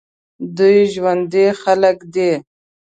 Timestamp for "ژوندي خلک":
0.93-1.97